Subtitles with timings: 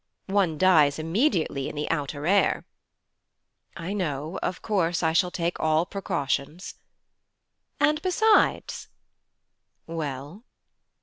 [0.33, 2.65] One dies immediately in the outer air.'
[3.77, 6.73] 'I know; of course I shall take all precautions.'
[7.79, 8.87] 'And besides'
[9.85, 10.43] 'Well?'